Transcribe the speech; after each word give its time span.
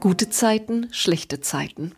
Gute 0.00 0.30
Zeiten, 0.30 0.88
schlechte 0.92 1.40
Zeiten. 1.40 1.92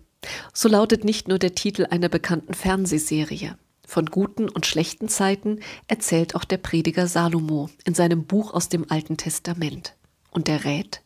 So 0.53 0.69
lautet 0.69 1.05
nicht 1.05 1.29
nur 1.29 1.39
der 1.39 1.55
Titel 1.55 1.87
einer 1.91 2.09
bekannten 2.09 2.55
Fernsehserie. 2.55 3.57
Von 3.87 4.07
guten 4.07 4.49
und 4.49 4.67
schlechten 4.67 5.09
Zeiten 5.09 5.61
erzählt 5.87 6.35
auch 6.35 6.45
der 6.45 6.57
Prediger 6.57 7.07
Salomo 7.07 7.71
in 7.85 7.95
seinem 7.95 8.25
Buch 8.25 8.55
aus 8.55 8.69
dem 8.69 8.91
Alten 8.91 9.17
Testament. 9.17 9.95
Und 10.31 10.49
er 10.49 10.65
rät, 10.65 11.03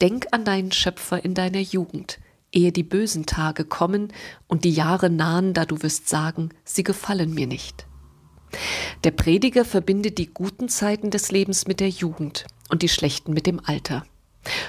denk 0.00 0.26
an 0.30 0.44
deinen 0.44 0.72
Schöpfer 0.72 1.24
in 1.24 1.34
deiner 1.34 1.60
Jugend, 1.60 2.18
ehe 2.52 2.72
die 2.72 2.82
bösen 2.82 3.26
Tage 3.26 3.64
kommen 3.64 4.12
und 4.46 4.64
die 4.64 4.72
Jahre 4.72 5.10
nahen, 5.10 5.54
da 5.54 5.64
du 5.64 5.82
wirst 5.82 6.08
sagen, 6.08 6.50
sie 6.64 6.84
gefallen 6.84 7.34
mir 7.34 7.46
nicht. 7.46 7.86
Der 9.04 9.10
Prediger 9.10 9.64
verbindet 9.64 10.18
die 10.18 10.32
guten 10.32 10.68
Zeiten 10.68 11.10
des 11.10 11.30
Lebens 11.30 11.66
mit 11.66 11.80
der 11.80 11.90
Jugend 11.90 12.46
und 12.68 12.82
die 12.82 12.88
schlechten 12.88 13.32
mit 13.32 13.46
dem 13.46 13.60
Alter. 13.64 14.04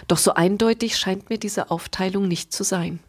Doch 0.07 0.17
so 0.17 0.33
eindeutig 0.33 0.97
scheint 0.97 1.29
mir 1.29 1.37
diese 1.37 1.71
Aufteilung 1.71 2.27
nicht 2.27 2.51
zu 2.53 2.63
sein. 2.63 2.99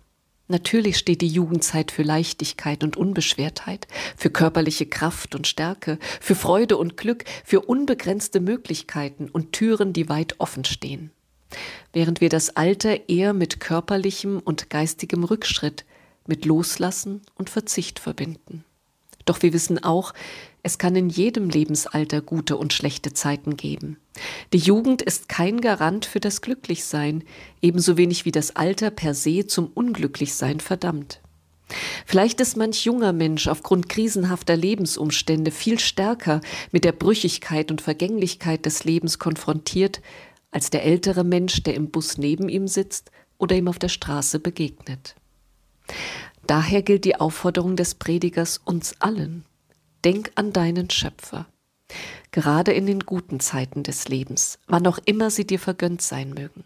Natürlich 0.48 0.98
steht 0.98 1.20
die 1.20 1.28
Jugendzeit 1.28 1.92
für 1.92 2.02
Leichtigkeit 2.02 2.82
und 2.82 2.96
Unbeschwertheit, 2.96 3.86
für 4.16 4.30
körperliche 4.30 4.86
Kraft 4.86 5.36
und 5.36 5.46
Stärke, 5.46 5.98
für 6.20 6.34
Freude 6.34 6.76
und 6.76 6.96
Glück, 6.96 7.24
für 7.44 7.60
unbegrenzte 7.60 8.40
Möglichkeiten 8.40 9.28
und 9.30 9.52
Türen, 9.52 9.92
die 9.92 10.08
weit 10.08 10.40
offen 10.40 10.64
stehen. 10.64 11.12
Während 11.92 12.20
wir 12.20 12.28
das 12.28 12.56
Alter 12.56 13.08
eher 13.08 13.32
mit 13.32 13.60
körperlichem 13.60 14.40
und 14.40 14.70
geistigem 14.70 15.22
Rückschritt, 15.22 15.84
mit 16.26 16.44
Loslassen 16.44 17.22
und 17.36 17.48
Verzicht 17.48 18.00
verbinden. 18.00 18.64
Doch 19.30 19.42
wir 19.42 19.52
wissen 19.52 19.84
auch, 19.84 20.12
es 20.64 20.78
kann 20.78 20.96
in 20.96 21.08
jedem 21.08 21.50
Lebensalter 21.50 22.20
gute 22.20 22.56
und 22.56 22.72
schlechte 22.72 23.12
Zeiten 23.12 23.56
geben. 23.56 23.96
Die 24.52 24.58
Jugend 24.58 25.02
ist 25.02 25.28
kein 25.28 25.60
Garant 25.60 26.04
für 26.04 26.18
das 26.18 26.40
Glücklichsein, 26.40 27.22
ebenso 27.62 27.96
wenig 27.96 28.24
wie 28.24 28.32
das 28.32 28.56
Alter 28.56 28.90
per 28.90 29.14
se 29.14 29.46
zum 29.46 29.68
Unglücklichsein 29.68 30.58
verdammt. 30.58 31.20
Vielleicht 32.06 32.40
ist 32.40 32.56
manch 32.56 32.84
junger 32.84 33.12
Mensch 33.12 33.46
aufgrund 33.46 33.88
krisenhafter 33.88 34.56
Lebensumstände 34.56 35.52
viel 35.52 35.78
stärker 35.78 36.40
mit 36.72 36.82
der 36.82 36.90
Brüchigkeit 36.90 37.70
und 37.70 37.80
Vergänglichkeit 37.80 38.66
des 38.66 38.82
Lebens 38.82 39.20
konfrontiert, 39.20 40.00
als 40.50 40.70
der 40.70 40.82
ältere 40.84 41.22
Mensch, 41.22 41.62
der 41.62 41.74
im 41.74 41.92
Bus 41.92 42.18
neben 42.18 42.48
ihm 42.48 42.66
sitzt 42.66 43.12
oder 43.38 43.54
ihm 43.54 43.68
auf 43.68 43.78
der 43.78 43.90
Straße 43.90 44.40
begegnet. 44.40 45.14
Daher 46.50 46.82
gilt 46.82 47.04
die 47.04 47.14
Aufforderung 47.14 47.76
des 47.76 47.94
Predigers 47.94 48.58
uns 48.64 48.96
allen. 48.98 49.44
Denk 50.04 50.32
an 50.34 50.52
deinen 50.52 50.90
Schöpfer. 50.90 51.46
Gerade 52.32 52.72
in 52.72 52.86
den 52.86 52.98
guten 53.06 53.38
Zeiten 53.38 53.84
des 53.84 54.08
Lebens, 54.08 54.58
wann 54.66 54.84
auch 54.88 54.98
immer 55.04 55.30
sie 55.30 55.46
dir 55.46 55.60
vergönnt 55.60 56.02
sein 56.02 56.30
mögen. 56.30 56.64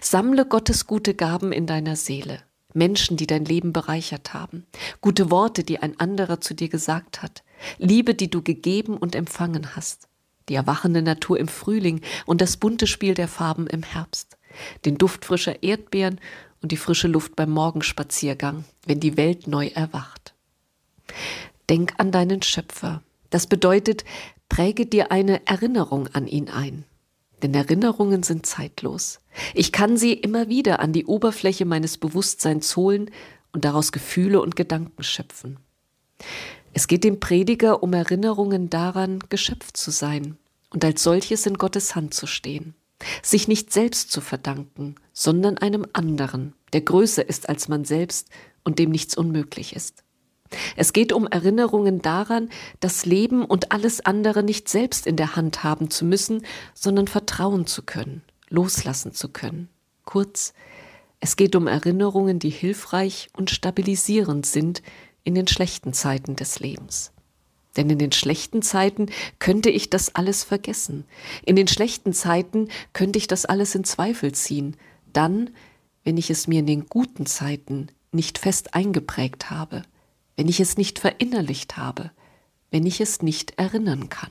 Sammle 0.00 0.44
Gottes 0.44 0.88
gute 0.88 1.14
Gaben 1.14 1.52
in 1.52 1.68
deiner 1.68 1.94
Seele, 1.94 2.40
Menschen, 2.74 3.16
die 3.16 3.28
dein 3.28 3.44
Leben 3.44 3.72
bereichert 3.72 4.34
haben, 4.34 4.66
gute 5.00 5.30
Worte, 5.30 5.62
die 5.62 5.78
ein 5.78 6.00
anderer 6.00 6.40
zu 6.40 6.52
dir 6.52 6.68
gesagt 6.68 7.22
hat, 7.22 7.44
Liebe, 7.78 8.16
die 8.16 8.28
du 8.28 8.42
gegeben 8.42 8.96
und 8.96 9.14
empfangen 9.14 9.76
hast, 9.76 10.08
die 10.48 10.56
erwachende 10.56 11.00
Natur 11.00 11.38
im 11.38 11.46
Frühling 11.46 12.00
und 12.26 12.40
das 12.40 12.56
bunte 12.56 12.88
Spiel 12.88 13.14
der 13.14 13.28
Farben 13.28 13.68
im 13.68 13.84
Herbst, 13.84 14.36
den 14.84 14.98
Duft 14.98 15.24
frischer 15.24 15.62
Erdbeeren 15.62 16.18
und 16.62 16.72
die 16.72 16.76
frische 16.76 17.08
Luft 17.08 17.36
beim 17.36 17.50
Morgenspaziergang, 17.50 18.64
wenn 18.86 19.00
die 19.00 19.16
Welt 19.16 19.46
neu 19.46 19.66
erwacht. 19.68 20.34
Denk 21.68 21.94
an 21.98 22.12
deinen 22.12 22.42
Schöpfer. 22.42 23.02
Das 23.30 23.46
bedeutet, 23.46 24.04
präge 24.48 24.86
dir 24.86 25.10
eine 25.10 25.46
Erinnerung 25.46 26.08
an 26.08 26.26
ihn 26.26 26.48
ein. 26.48 26.84
Denn 27.42 27.54
Erinnerungen 27.54 28.22
sind 28.22 28.46
zeitlos. 28.46 29.20
Ich 29.54 29.72
kann 29.72 29.96
sie 29.96 30.12
immer 30.12 30.48
wieder 30.48 30.78
an 30.80 30.92
die 30.92 31.06
Oberfläche 31.06 31.64
meines 31.64 31.98
Bewusstseins 31.98 32.76
holen 32.76 33.10
und 33.52 33.64
daraus 33.64 33.90
Gefühle 33.90 34.40
und 34.40 34.54
Gedanken 34.54 35.02
schöpfen. 35.02 35.58
Es 36.72 36.86
geht 36.86 37.04
dem 37.04 37.20
Prediger 37.20 37.82
um 37.82 37.92
Erinnerungen 37.92 38.70
daran, 38.70 39.18
geschöpft 39.28 39.76
zu 39.76 39.90
sein 39.90 40.38
und 40.70 40.84
als 40.84 41.02
solches 41.02 41.46
in 41.46 41.58
Gottes 41.58 41.94
Hand 41.94 42.14
zu 42.14 42.26
stehen, 42.26 42.74
sich 43.22 43.48
nicht 43.48 43.72
selbst 43.72 44.10
zu 44.10 44.20
verdanken, 44.20 44.96
sondern 45.12 45.58
einem 45.58 45.86
anderen, 45.92 46.54
der 46.72 46.82
größer 46.82 47.28
ist 47.28 47.48
als 47.48 47.68
man 47.68 47.84
selbst 47.84 48.28
und 48.64 48.78
dem 48.78 48.90
nichts 48.90 49.16
unmöglich 49.16 49.74
ist. 49.74 50.04
Es 50.76 50.92
geht 50.92 51.12
um 51.12 51.26
Erinnerungen 51.26 52.02
daran, 52.02 52.50
das 52.80 53.06
Leben 53.06 53.44
und 53.44 53.72
alles 53.72 54.04
andere 54.04 54.42
nicht 54.42 54.68
selbst 54.68 55.06
in 55.06 55.16
der 55.16 55.36
Hand 55.36 55.64
haben 55.64 55.90
zu 55.90 56.04
müssen, 56.04 56.44
sondern 56.74 57.08
vertrauen 57.08 57.66
zu 57.66 57.82
können, 57.82 58.22
loslassen 58.48 59.12
zu 59.12 59.28
können. 59.30 59.68
Kurz, 60.04 60.52
es 61.20 61.36
geht 61.36 61.54
um 61.56 61.66
Erinnerungen, 61.66 62.38
die 62.38 62.50
hilfreich 62.50 63.30
und 63.32 63.50
stabilisierend 63.50 64.44
sind 64.44 64.82
in 65.24 65.34
den 65.34 65.46
schlechten 65.46 65.92
Zeiten 65.92 66.36
des 66.36 66.60
Lebens. 66.60 67.11
Denn 67.76 67.88
in 67.88 67.98
den 67.98 68.12
schlechten 68.12 68.62
Zeiten 68.62 69.06
könnte 69.38 69.70
ich 69.70 69.88
das 69.88 70.14
alles 70.14 70.44
vergessen. 70.44 71.04
In 71.44 71.56
den 71.56 71.68
schlechten 71.68 72.12
Zeiten 72.12 72.68
könnte 72.92 73.18
ich 73.18 73.26
das 73.26 73.46
alles 73.46 73.74
in 73.74 73.84
Zweifel 73.84 74.32
ziehen. 74.32 74.76
Dann, 75.12 75.50
wenn 76.04 76.16
ich 76.16 76.30
es 76.30 76.46
mir 76.46 76.60
in 76.60 76.66
den 76.66 76.86
guten 76.86 77.26
Zeiten 77.26 77.88
nicht 78.10 78.38
fest 78.38 78.74
eingeprägt 78.74 79.50
habe 79.50 79.82
wenn 80.36 80.48
ich 80.48 80.60
es 80.60 80.76
nicht 80.76 80.98
verinnerlicht 80.98 81.76
habe, 81.76 82.10
wenn 82.70 82.86
ich 82.86 83.00
es 83.00 83.22
nicht 83.22 83.58
erinnern 83.58 84.08
kann. 84.08 84.30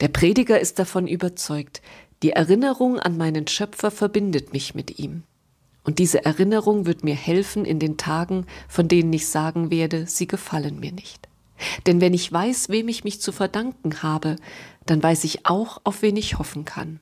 Der 0.00 0.08
Prediger 0.08 0.60
ist 0.60 0.78
davon 0.78 1.06
überzeugt, 1.06 1.80
die 2.22 2.32
Erinnerung 2.32 2.98
an 2.98 3.16
meinen 3.16 3.46
Schöpfer 3.46 3.90
verbindet 3.90 4.52
mich 4.52 4.74
mit 4.74 4.98
ihm. 4.98 5.22
Und 5.84 6.00
diese 6.00 6.24
Erinnerung 6.24 6.84
wird 6.84 7.04
mir 7.04 7.14
helfen 7.14 7.64
in 7.64 7.78
den 7.78 7.96
Tagen, 7.96 8.46
von 8.68 8.88
denen 8.88 9.12
ich 9.12 9.28
sagen 9.28 9.70
werde, 9.70 10.06
sie 10.06 10.26
gefallen 10.26 10.80
mir 10.80 10.92
nicht. 10.92 11.28
Denn 11.86 12.00
wenn 12.00 12.14
ich 12.14 12.32
weiß, 12.32 12.68
wem 12.68 12.88
ich 12.88 13.04
mich 13.04 13.20
zu 13.20 13.32
verdanken 13.32 14.02
habe, 14.02 14.36
dann 14.86 15.02
weiß 15.02 15.24
ich 15.24 15.46
auch, 15.46 15.80
auf 15.84 16.02
wen 16.02 16.16
ich 16.16 16.38
hoffen 16.38 16.64
kann. 16.64 17.00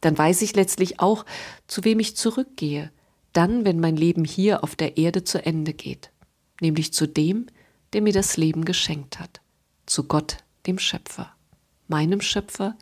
Dann 0.00 0.16
weiß 0.16 0.42
ich 0.42 0.54
letztlich 0.54 1.00
auch, 1.00 1.24
zu 1.66 1.84
wem 1.84 1.98
ich 2.00 2.16
zurückgehe, 2.16 2.92
dann, 3.32 3.64
wenn 3.64 3.80
mein 3.80 3.96
Leben 3.96 4.24
hier 4.24 4.64
auf 4.64 4.76
der 4.76 4.96
Erde 4.96 5.24
zu 5.24 5.44
Ende 5.44 5.72
geht 5.72 6.10
nämlich 6.60 6.92
zu 6.92 7.06
dem, 7.06 7.46
der 7.92 8.02
mir 8.02 8.12
das 8.12 8.36
Leben 8.36 8.64
geschenkt 8.64 9.18
hat, 9.18 9.40
zu 9.86 10.04
Gott, 10.04 10.38
dem 10.66 10.78
Schöpfer, 10.78 11.32
meinem 11.86 12.20
Schöpfer 12.20 12.76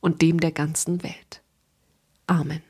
und 0.00 0.22
dem 0.22 0.40
der 0.40 0.52
ganzen 0.52 1.02
Welt. 1.02 1.42
Amen. 2.26 2.62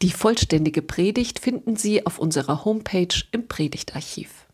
Die 0.00 0.10
vollständige 0.10 0.82
Predigt 0.82 1.38
finden 1.38 1.76
Sie 1.76 2.06
auf 2.06 2.18
unserer 2.18 2.64
Homepage 2.64 3.14
im 3.30 3.46
Predigtarchiv. 3.46 4.46